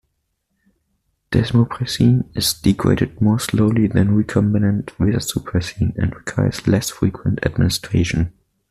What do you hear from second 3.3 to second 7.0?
slowly than recombinant vasopressin, and requires less